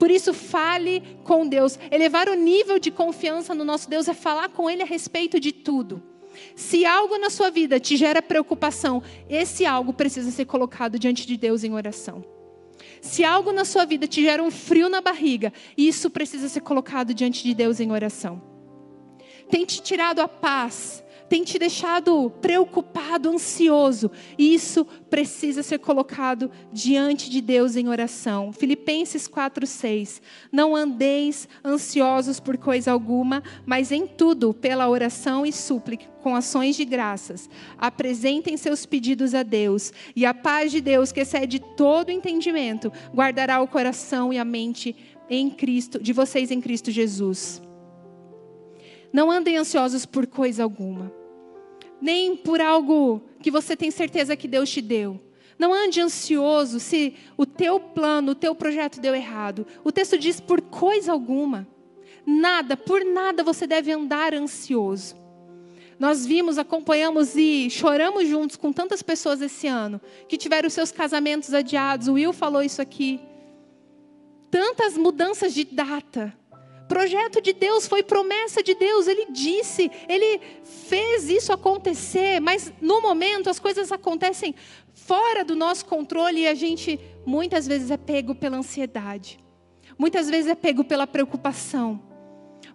[0.00, 1.78] Por isso, fale com Deus.
[1.90, 5.52] Elevar o nível de confiança no nosso Deus é falar com Ele a respeito de
[5.52, 6.02] tudo.
[6.56, 11.36] Se algo na sua vida te gera preocupação, esse algo precisa ser colocado diante de
[11.36, 12.24] Deus em oração.
[13.02, 17.12] Se algo na sua vida te gera um frio na barriga, isso precisa ser colocado
[17.12, 18.40] diante de Deus em oração.
[19.50, 24.10] Tem te tirado a paz, tem te deixado preocupado, ansioso.
[24.36, 28.52] Isso precisa ser colocado diante de Deus em oração.
[28.52, 30.20] Filipenses 4:6.
[30.50, 36.74] Não andeis ansiosos por coisa alguma, mas em tudo, pela oração e súplica, com ações
[36.74, 42.10] de graças, apresentem seus pedidos a Deus, e a paz de Deus, que excede todo
[42.10, 44.96] entendimento, guardará o coração e a mente
[45.30, 47.62] em Cristo, de vocês em Cristo Jesus.
[49.12, 51.19] Não andem ansiosos por coisa alguma
[52.00, 55.20] nem por algo que você tem certeza que Deus te deu.
[55.58, 59.66] Não ande ansioso se o teu plano, o teu projeto deu errado.
[59.84, 61.68] O texto diz por coisa alguma.
[62.24, 65.16] Nada, por nada você deve andar ansioso.
[65.98, 71.52] Nós vimos, acompanhamos e choramos juntos com tantas pessoas esse ano que tiveram seus casamentos
[71.52, 72.08] adiados.
[72.08, 73.20] O Will falou isso aqui.
[74.50, 76.34] Tantas mudanças de data
[76.90, 83.00] projeto de Deus, foi promessa de Deus, ele disse, ele fez isso acontecer, mas no
[83.00, 84.56] momento as coisas acontecem
[84.92, 89.38] fora do nosso controle e a gente muitas vezes é pego pela ansiedade,
[89.96, 92.02] muitas vezes é pego pela preocupação.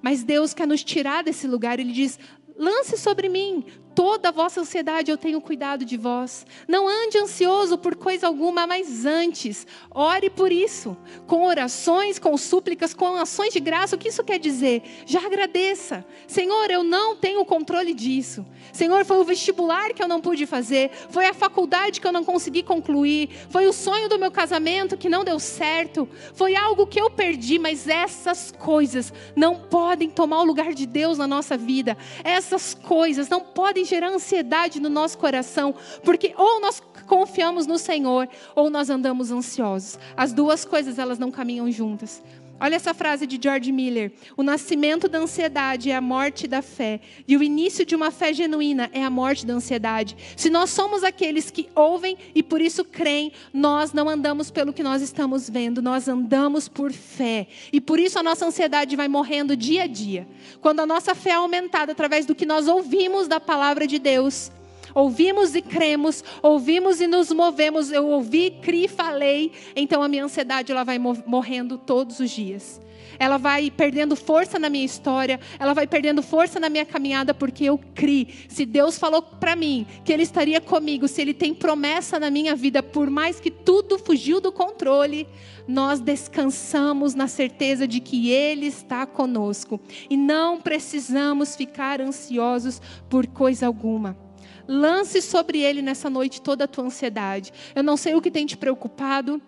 [0.01, 2.17] Mas Deus quer nos tirar desse lugar, ele diz:
[2.58, 3.65] lance sobre mim
[3.96, 6.46] toda a vossa ansiedade, eu tenho cuidado de vós.
[6.68, 12.94] Não ande ansioso por coisa alguma, mas antes, ore por isso, com orações, com súplicas,
[12.94, 13.96] com ações de graça.
[13.96, 14.84] O que isso quer dizer?
[15.06, 16.06] Já agradeça.
[16.28, 18.46] Senhor, eu não tenho controle disso.
[18.74, 22.26] Senhor, foi o vestibular que eu não pude fazer, foi a faculdade que eu não
[22.26, 27.00] consegui concluir, foi o sonho do meu casamento que não deu certo, foi algo que
[27.00, 31.98] eu perdi, mas essas coisas não podem tomar o lugar de Deus na nossa vida.
[32.24, 38.28] Essas coisas não podem gerar ansiedade no nosso coração, porque ou nós confiamos no Senhor
[38.56, 39.98] ou nós andamos ansiosos.
[40.17, 42.21] As duas coisas elas não caminham juntas.
[42.58, 47.02] Olha essa frase de George Miller: O nascimento da ansiedade é a morte da fé,
[47.28, 50.15] e o início de uma fé genuína é a morte da ansiedade.
[50.38, 54.84] Se nós somos aqueles que ouvem e por isso creem, nós não andamos pelo que
[54.84, 57.48] nós estamos vendo, nós andamos por fé.
[57.74, 60.28] E por isso a nossa ansiedade vai morrendo dia a dia.
[60.62, 64.52] Quando a nossa fé é aumentada através do que nós ouvimos da palavra de Deus,
[64.96, 67.92] ouvimos e cremos, ouvimos e nos movemos.
[67.92, 72.82] Eu ouvi, criei, falei, então a minha ansiedade ela vai morrendo todos os dias.
[73.20, 77.66] Ela vai perdendo força na minha história, ela vai perdendo força na minha caminhada porque
[77.66, 78.28] eu criei.
[78.50, 82.56] Se Deus falou para mim que ele estaria comigo, se ele tem promessa na minha
[82.56, 85.28] vida, por mais que tudo fugiu do controle,
[85.68, 89.80] nós descansamos na certeza de que Ele está conosco
[90.10, 94.25] e não precisamos ficar ansiosos por coisa alguma.
[94.67, 97.54] Lance sobre ele nessa noite toda a tua ansiedade.
[97.75, 99.41] Eu não sei o que tem te preocupado.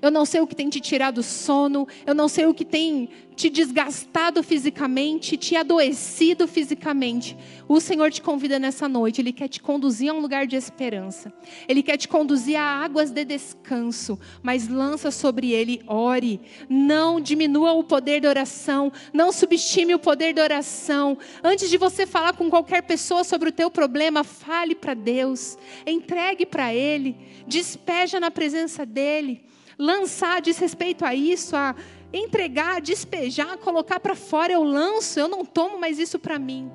[0.00, 3.08] Eu não sei o que tem te tirado sono, eu não sei o que tem
[3.38, 7.36] te desgastado fisicamente, te adoecido fisicamente.
[7.68, 11.32] O Senhor te convida nessa noite, Ele quer te conduzir a um lugar de esperança,
[11.68, 17.72] Ele quer te conduzir a águas de descanso, mas lança sobre Ele, ore, não diminua
[17.72, 21.16] o poder da oração, não subestime o poder da oração.
[21.42, 26.44] Antes de você falar com qualquer pessoa sobre o teu problema, fale para Deus, entregue
[26.44, 29.47] para Ele, despeja na presença dEle
[29.78, 31.74] lançar diz respeito a isso, a
[32.12, 36.70] entregar, despejar, colocar para fora, eu lanço, eu não tomo mais isso para mim.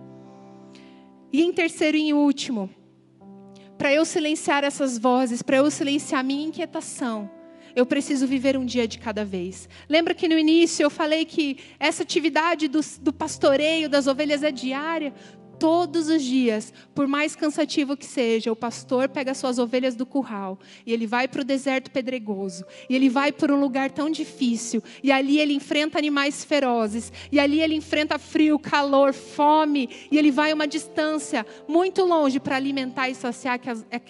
[1.32, 2.70] E em terceiro e em último,
[3.78, 7.30] para eu silenciar essas vozes, para eu silenciar a minha inquietação,
[7.76, 9.68] eu preciso viver um dia de cada vez.
[9.90, 14.52] Lembra que no início eu falei que essa atividade do, do pastoreio das ovelhas é
[14.52, 15.12] diária?
[15.64, 20.60] Todos os dias, por mais cansativo que seja, o pastor pega suas ovelhas do curral
[20.86, 24.84] e ele vai para o deserto pedregoso, e ele vai para um lugar tão difícil,
[25.02, 30.32] e ali ele enfrenta animais ferozes, e ali ele enfrenta frio, calor, fome, e ele
[30.32, 33.58] vai uma distância muito longe para alimentar e saciar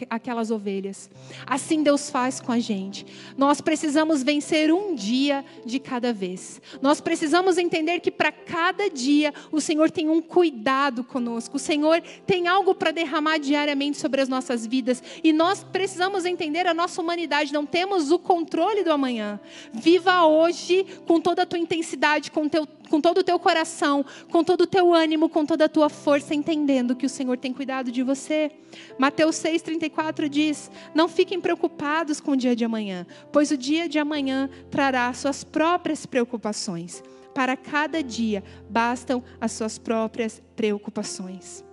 [0.09, 1.07] aquelas ovelhas.
[1.45, 3.05] Assim Deus faz com a gente.
[3.37, 6.59] Nós precisamos vencer um dia de cada vez.
[6.81, 11.57] Nós precisamos entender que para cada dia o Senhor tem um cuidado conosco conosco.
[11.57, 15.01] O Senhor tem algo para derramar diariamente sobre as nossas vidas.
[15.23, 17.53] E nós precisamos entender a nossa humanidade.
[17.53, 19.39] Não temos o controle do amanhã.
[19.73, 24.43] Viva hoje com toda a tua intensidade, com, teu, com todo o teu coração, com
[24.43, 27.91] todo o teu ânimo, com toda a tua força, entendendo que o Senhor tem cuidado
[27.91, 28.51] de você.
[28.97, 33.99] Mateus 6,34 diz: Não fiquem preocupados com o dia de amanhã, pois o dia de
[33.99, 37.03] amanhã trará suas próprias preocupações
[37.33, 41.63] para cada dia bastam as suas próprias preocupações.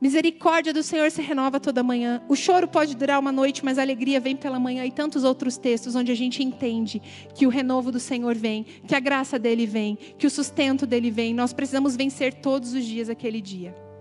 [0.00, 2.20] Misericórdia do Senhor se renova toda manhã.
[2.28, 4.84] O choro pode durar uma noite, mas a alegria vem pela manhã.
[4.84, 7.00] E tantos outros textos onde a gente entende
[7.36, 11.08] que o renovo do Senhor vem, que a graça dele vem, que o sustento dele
[11.08, 11.32] vem.
[11.32, 13.91] Nós precisamos vencer todos os dias aquele dia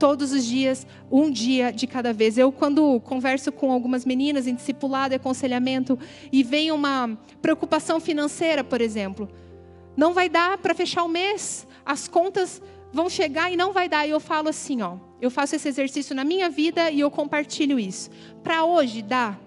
[0.00, 2.38] todos os dias, um dia de cada vez.
[2.38, 5.98] Eu, quando converso com algumas meninas em discipulado e aconselhamento,
[6.32, 9.28] e vem uma preocupação financeira, por exemplo,
[9.94, 14.06] não vai dar para fechar o mês, as contas vão chegar e não vai dar.
[14.06, 17.78] E eu falo assim, ó, eu faço esse exercício na minha vida e eu compartilho
[17.78, 18.10] isso.
[18.42, 19.38] Para hoje dá.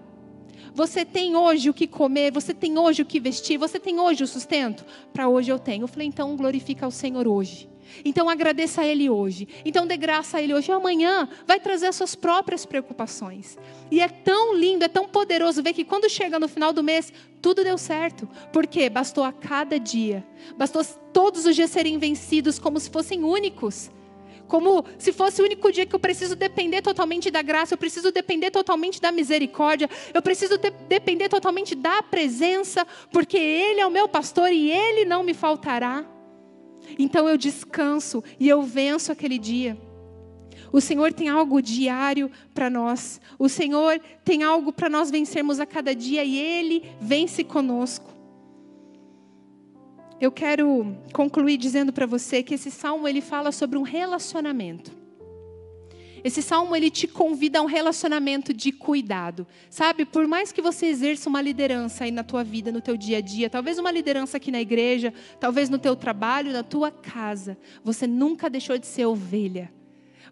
[0.75, 4.23] Você tem hoje o que comer, você tem hoje o que vestir, você tem hoje
[4.23, 4.85] o sustento?
[5.11, 5.83] Para hoje eu tenho.
[5.83, 7.72] Eu falei, então glorifica o Senhor hoje.
[8.03, 9.47] Então agradeça a Ele hoje.
[9.65, 10.69] Então dê graça a Ele hoje.
[10.69, 13.58] E amanhã vai trazer as suas próprias preocupações.
[13.91, 17.12] E é tão lindo, é tão poderoso ver que quando chega no final do mês,
[17.41, 18.27] tudo deu certo.
[18.51, 20.25] Porque bastou a cada dia,
[20.58, 23.91] bastou todos os dias serem vencidos como se fossem únicos.
[24.47, 28.12] Como se fosse o único dia que eu preciso depender totalmente da graça, eu preciso
[28.12, 33.91] depender totalmente da misericórdia, eu preciso de depender totalmente da presença, porque Ele é o
[33.91, 36.06] meu pastor e Ele não me faltará.
[36.97, 39.77] Então eu descanso e eu venço aquele dia.
[40.71, 43.21] O Senhor tem algo diário para nós.
[43.38, 48.12] O Senhor tem algo para nós vencermos a cada dia e Ele vence conosco.
[50.19, 55.02] Eu quero concluir dizendo para você que esse salmo ele fala sobre um relacionamento.
[56.23, 59.45] Esse salmo ele te convida a um relacionamento de cuidado.
[59.69, 63.17] Sabe, por mais que você exerça uma liderança aí na tua vida, no teu dia
[63.17, 67.57] a dia, talvez uma liderança aqui na igreja, talvez no teu trabalho, na tua casa,
[67.83, 69.71] você nunca deixou de ser ovelha.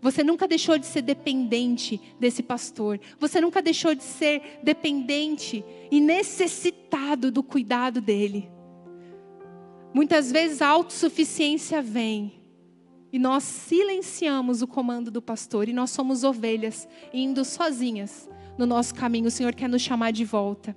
[0.01, 2.99] Você nunca deixou de ser dependente desse pastor.
[3.19, 8.49] Você nunca deixou de ser dependente e necessitado do cuidado dele.
[9.93, 12.40] Muitas vezes a autossuficiência vem
[13.12, 18.95] e nós silenciamos o comando do pastor e nós somos ovelhas indo sozinhas no nosso
[18.95, 19.28] caminho.
[19.28, 20.76] O Senhor quer nos chamar de volta.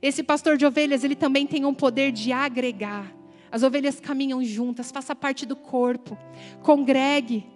[0.00, 3.14] Esse pastor de ovelhas, ele também tem um poder de agregar.
[3.50, 6.16] As ovelhas caminham juntas, faça parte do corpo.
[6.62, 7.46] Congregue.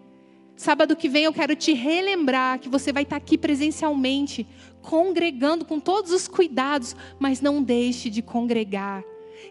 [0.57, 4.47] Sábado que vem eu quero te relembrar que você vai estar aqui presencialmente,
[4.83, 9.03] congregando com todos os cuidados, mas não deixe de congregar.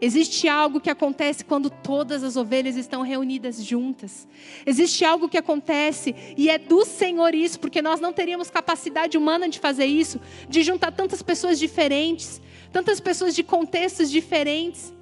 [0.01, 4.27] Existe algo que acontece quando todas as ovelhas estão reunidas juntas.
[4.65, 9.49] Existe algo que acontece e é do Senhor isso, porque nós não teríamos capacidade humana
[9.49, 14.93] de fazer isso, de juntar tantas pessoas diferentes, tantas pessoas de contextos diferentes,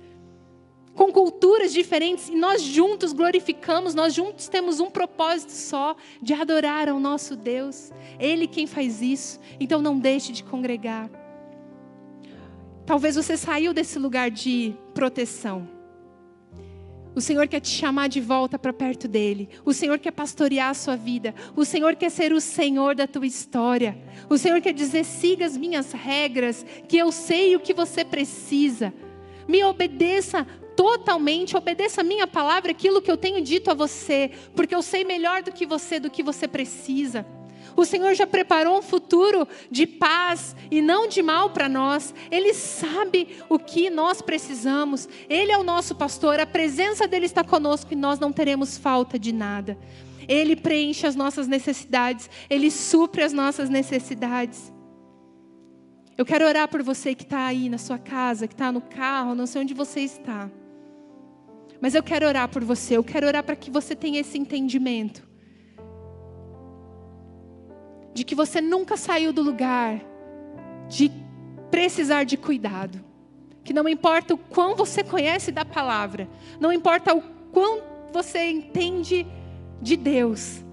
[0.95, 6.89] com culturas diferentes, e nós juntos glorificamos, nós juntos temos um propósito só, de adorar
[6.89, 7.91] ao nosso Deus.
[8.19, 9.39] Ele quem faz isso.
[9.59, 11.26] Então não deixe de congregar.
[12.87, 15.67] Talvez você saiu desse lugar de proteção.
[17.13, 19.49] O Senhor quer te chamar de volta para perto dele.
[19.65, 21.35] O Senhor quer pastorear a sua vida.
[21.53, 23.97] O Senhor quer ser o Senhor da tua história.
[24.29, 28.93] O Senhor quer dizer: siga as minhas regras, que eu sei o que você precisa.
[29.49, 30.47] Me obedeça
[30.77, 35.03] totalmente, obedeça a minha palavra, aquilo que eu tenho dito a você, porque eu sei
[35.03, 37.25] melhor do que você, do que você precisa.
[37.77, 42.11] O Senhor já preparou um futuro de paz e não de mal para nós.
[42.31, 45.07] Ele sabe o que nós precisamos.
[45.29, 49.19] Ele é o nosso pastor, a presença dele está conosco e nós não teremos falta
[49.19, 49.77] de nada.
[50.27, 54.73] Ele preenche as nossas necessidades, ele supre as nossas necessidades.
[56.17, 59.35] Eu quero orar por você que está aí na sua casa, que está no carro,
[59.35, 60.49] não sei onde você está.
[61.79, 65.26] Mas eu quero orar por você, eu quero orar para que você tenha esse entendimento
[68.17, 70.03] de que você nunca saiu do lugar
[70.89, 71.11] de
[71.69, 72.99] precisar de cuidado.
[73.63, 76.27] Que não importa o quão você conhece da palavra,
[76.59, 79.27] não importa o quão você entende
[79.79, 80.65] de Deus,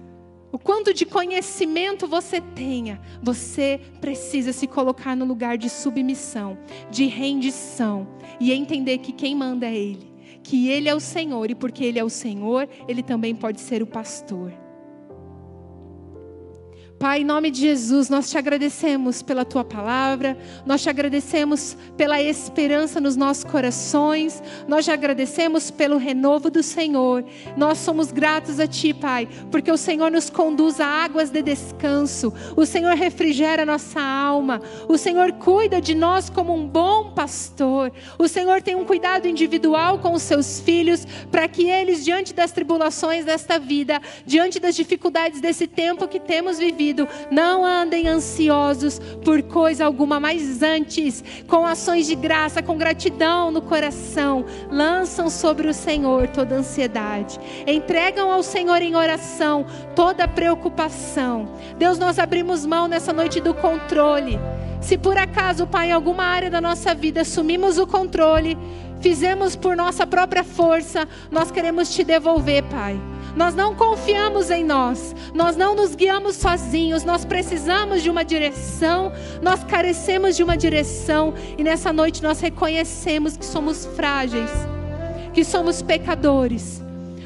[0.51, 6.57] o quanto de conhecimento você tenha, você precisa se colocar no lugar de submissão,
[6.89, 8.07] de rendição
[8.39, 11.99] e entender que quem manda é Ele, que Ele é o Senhor e porque Ele
[11.99, 14.64] é o Senhor, Ele também pode ser o pastor.
[16.97, 22.21] Pai, em nome de Jesus, nós te agradecemos pela tua palavra, nós te agradecemos pela
[22.21, 27.25] esperança nos nossos corações, nós te agradecemos pelo renovo do Senhor.
[27.57, 32.33] Nós somos gratos a ti, Pai, porque o Senhor nos conduz a águas de descanso,
[32.55, 38.27] o Senhor refrigera nossa alma, o Senhor cuida de nós como um bom pastor, o
[38.27, 43.25] Senhor tem um cuidado individual com os seus filhos, para que eles, diante das tribulações
[43.25, 46.84] desta vida, diante das dificuldades desse tempo que temos vivido,
[47.31, 53.61] não andem ansiosos por coisa alguma, mas antes, com ações de graça, com gratidão no
[53.61, 57.39] coração, lançam sobre o Senhor toda ansiedade.
[57.65, 59.65] Entregam ao Senhor em oração
[59.95, 61.47] toda preocupação.
[61.77, 64.39] Deus, nós abrimos mão nessa noite do controle.
[64.81, 68.55] Se por acaso, Pai, em alguma área da nossa vida assumimos o controle,
[69.01, 73.14] fizemos por nossa própria força, nós queremos te devolver, Pai.
[73.35, 79.11] Nós não confiamos em nós, nós não nos guiamos sozinhos, nós precisamos de uma direção,
[79.41, 81.33] nós carecemos de uma direção.
[81.57, 84.49] E nessa noite nós reconhecemos que somos frágeis,
[85.33, 86.81] que somos pecadores,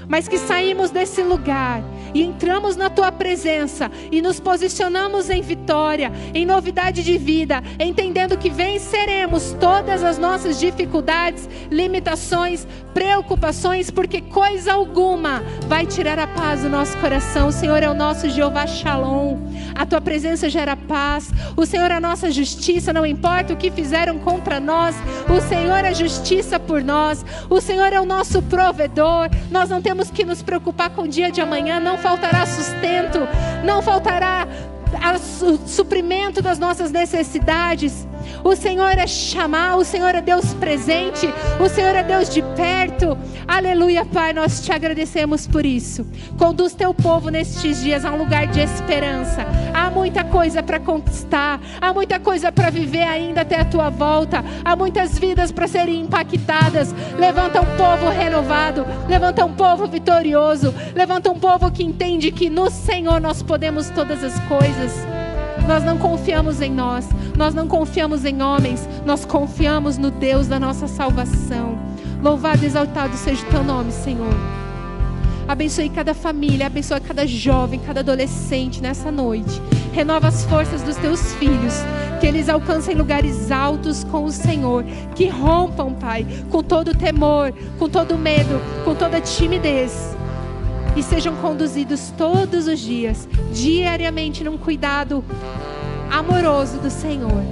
[0.08, 1.84] mas que saímos desse lugar
[2.14, 8.38] e entramos na tua presença e nos posicionamos em vitória, em novidade de vida, entendendo
[8.38, 16.62] que venceremos todas as nossas dificuldades, limitações, preocupações, porque coisa alguma vai tirar a paz
[16.62, 17.48] do nosso coração.
[17.48, 19.38] O Senhor é o nosso Jeová Shalom.
[19.76, 21.32] A tua presença gera paz.
[21.56, 24.96] O Senhor é a nossa justiça, não importa o que fizeram contra nós.
[25.30, 27.26] O Senhor é justiça por nós.
[27.50, 29.30] O Senhor é o nosso provedor.
[29.52, 33.20] Nós não temos que nos preocupar com o dia de amanhã, não faltará sustento,
[33.64, 34.48] não faltará
[35.42, 38.08] o suprimento das nossas necessidades.
[38.44, 41.28] O Senhor é chamar, o Senhor é Deus presente,
[41.60, 43.18] o Senhor é Deus de perto.
[43.48, 46.06] Aleluia, Pai, nós te agradecemos por isso.
[46.38, 49.46] Conduz teu povo nestes dias a um lugar de esperança.
[49.74, 54.44] Há muita coisa para conquistar, há muita coisa para viver ainda até a tua volta,
[54.64, 56.94] há muitas vidas para serem impactadas.
[57.18, 62.70] Levanta um povo renovado, levanta um povo vitorioso, levanta um povo que entende que no
[62.70, 65.19] Senhor nós podemos todas as coisas.
[65.70, 67.08] Nós não confiamos em nós,
[67.38, 71.78] nós não confiamos em homens, nós confiamos no Deus da nossa salvação.
[72.24, 74.34] Louvado e exaltado seja o teu nome, Senhor.
[75.48, 79.62] Abençoe cada família, abençoe cada jovem, cada adolescente nessa noite.
[79.94, 81.76] Renova as forças dos teus filhos,
[82.20, 87.88] que eles alcancem lugares altos com o Senhor, que rompam, Pai, com todo temor, com
[87.88, 90.18] todo medo, com toda timidez
[90.96, 95.24] e sejam conduzidos todos os dias, diariamente, num cuidado
[96.12, 97.44] amoroso do Senhor,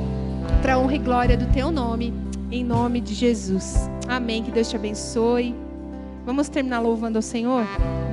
[0.61, 2.13] para honra e glória do teu nome,
[2.51, 3.89] em nome de Jesus.
[4.07, 4.43] Amém.
[4.43, 5.55] Que Deus te abençoe.
[6.25, 7.65] Vamos terminar louvando ao Senhor?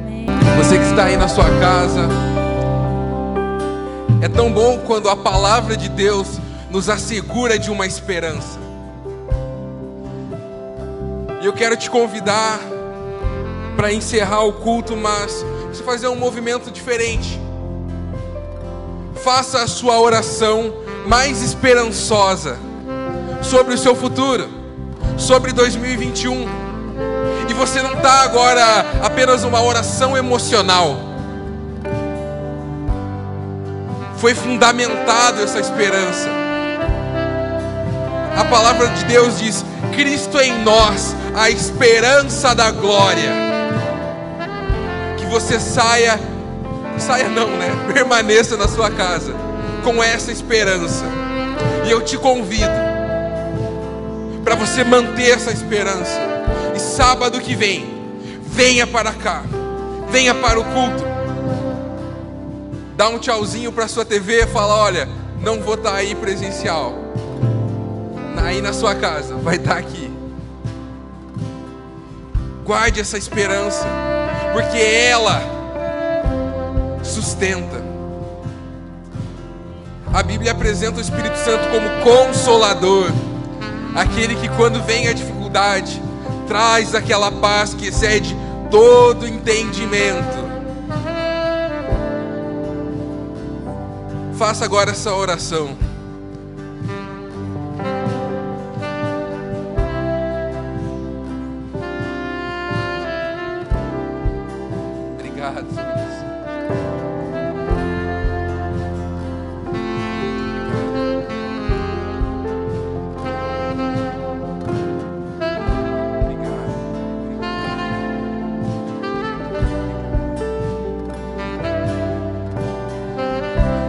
[0.02, 0.26] Amém.
[0.56, 2.08] Você que está aí na sua casa,
[4.20, 6.38] é tão bom quando a palavra de Deus
[6.70, 8.58] nos assegura de uma esperança.
[11.42, 12.58] E eu quero te convidar
[13.76, 17.40] para encerrar o culto, mas você fazer um movimento diferente.
[19.22, 20.74] Faça a sua oração
[21.06, 22.58] mais esperançosa
[23.42, 24.48] sobre o seu futuro,
[25.16, 26.46] sobre 2021.
[27.48, 28.64] E você não está agora
[29.02, 30.96] apenas uma oração emocional.
[34.16, 36.28] Foi fundamentado essa esperança.
[38.36, 39.64] A palavra de Deus diz:
[39.94, 43.53] Cristo em nós, a esperança da glória.
[45.24, 46.20] Que você saia,
[46.98, 47.70] saia não, né?
[47.92, 49.34] Permaneça na sua casa
[49.82, 51.04] com essa esperança.
[51.86, 52.72] E eu te convido
[54.44, 56.20] para você manter essa esperança.
[56.74, 57.86] E sábado que vem,
[58.42, 59.42] venha para cá.
[60.10, 61.04] Venha para o culto.
[62.94, 65.08] Dá um tchauzinho para sua TV e fala: "Olha,
[65.40, 66.94] não vou estar tá aí presencial.
[68.36, 70.12] Aí na sua casa, vai estar tá aqui.
[72.62, 73.86] Guarde essa esperança,
[74.54, 75.42] porque ela
[77.02, 77.82] sustenta.
[80.12, 83.10] A Bíblia apresenta o Espírito Santo como consolador,
[83.96, 86.00] aquele que, quando vem a dificuldade,
[86.46, 88.36] traz aquela paz que excede
[88.70, 90.44] todo entendimento.
[94.38, 95.76] Faça agora essa oração.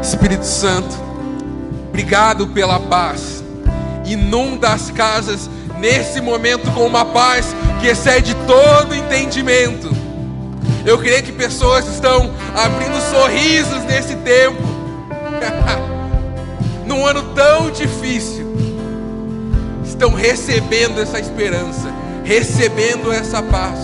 [0.05, 0.95] Espírito Santo,
[1.89, 3.43] obrigado pela paz.
[4.05, 5.49] Inunda as casas
[5.79, 7.47] nesse momento com uma paz
[7.81, 9.89] que excede todo entendimento.
[10.85, 14.61] Eu creio que pessoas estão abrindo sorrisos nesse tempo,
[16.85, 18.45] num ano tão difícil,
[19.83, 21.91] estão recebendo essa esperança,
[22.23, 23.79] recebendo essa paz.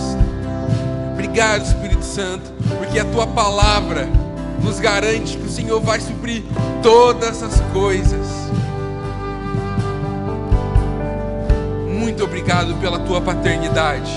[1.14, 2.48] Obrigado, Espírito Santo,
[2.78, 4.21] porque a tua palavra
[4.62, 6.42] nos garante que o Senhor vai suprir
[6.82, 8.26] todas as coisas.
[11.88, 14.10] Muito obrigado pela tua paternidade.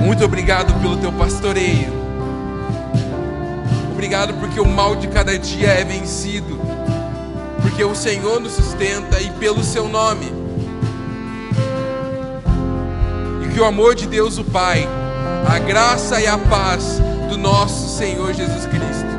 [0.00, 1.92] Muito obrigado pelo teu pastoreio.
[3.92, 6.60] Obrigado porque o mal de cada dia é vencido.
[7.60, 10.32] Porque o Senhor nos sustenta e pelo seu nome.
[13.44, 14.88] E que o amor de Deus, o Pai,
[15.48, 19.11] a graça e a paz do nosso Senhor Jesus Cristo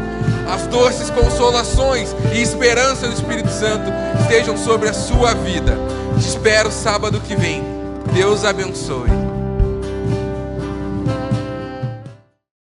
[0.53, 3.91] as doces consolações e esperança do Espírito Santo
[4.21, 5.75] estejam sobre a sua vida.
[6.19, 7.63] Te espero sábado que vem.
[8.13, 9.22] Deus abençoe.